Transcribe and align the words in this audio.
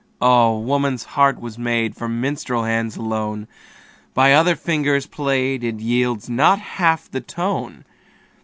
Oh! 0.19 0.57
woman's 0.59 1.03
heart 1.03 1.39
was 1.39 1.59
made 1.59 1.95
For 1.95 2.09
minstrel 2.09 2.63
hands 2.63 2.97
alone; 2.97 3.47
By 4.15 4.33
other 4.33 4.55
fingers 4.55 5.05
played, 5.05 5.63
It 5.63 5.79
yields 5.79 6.27
not 6.27 6.57
half 6.57 7.11
the 7.11 7.21
tone. 7.21 7.85